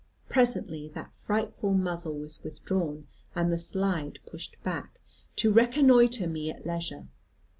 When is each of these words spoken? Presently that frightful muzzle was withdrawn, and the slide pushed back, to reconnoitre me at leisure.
Presently 0.29 0.87
that 0.95 1.13
frightful 1.13 1.75
muzzle 1.75 2.17
was 2.17 2.41
withdrawn, 2.43 3.05
and 3.35 3.53
the 3.53 3.59
slide 3.59 4.17
pushed 4.25 4.57
back, 4.63 4.99
to 5.35 5.53
reconnoitre 5.53 6.25
me 6.27 6.49
at 6.49 6.65
leisure. 6.65 7.05